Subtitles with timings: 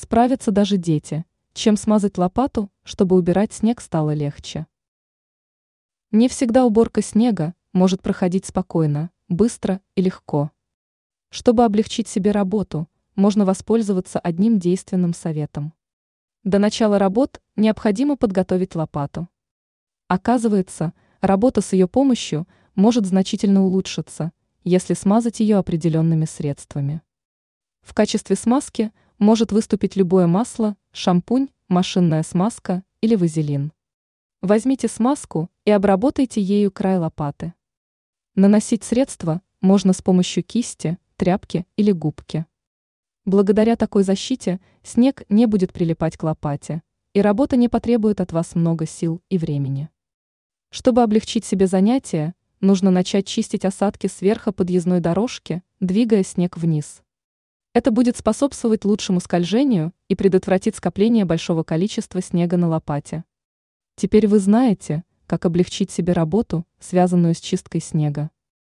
[0.00, 1.24] Справятся даже дети,
[1.54, 4.68] чем смазать лопату, чтобы убирать снег стало легче.
[6.12, 10.52] Не всегда уборка снега может проходить спокойно, быстро и легко.
[11.30, 15.72] Чтобы облегчить себе работу, можно воспользоваться одним действенным советом.
[16.44, 19.28] До начала работ необходимо подготовить лопату.
[20.06, 22.46] Оказывается, работа с ее помощью
[22.76, 24.30] может значительно улучшиться,
[24.62, 27.02] если смазать ее определенными средствами.
[27.88, 33.72] В качестве смазки может выступить любое масло, шампунь, машинная смазка или вазелин.
[34.42, 37.54] Возьмите смазку и обработайте ею край лопаты.
[38.34, 42.44] Наносить средство можно с помощью кисти, тряпки или губки.
[43.24, 46.82] Благодаря такой защите снег не будет прилипать к лопате,
[47.14, 49.88] и работа не потребует от вас много сил и времени.
[50.68, 57.00] Чтобы облегчить себе занятие, нужно начать чистить осадки сверху подъездной дорожки, двигая снег вниз.
[57.78, 63.22] Это будет способствовать лучшему скольжению и предотвратит скопление большого количества снега на лопате.
[63.94, 68.30] Теперь вы знаете, как облегчить себе работу, связанную с чисткой снега.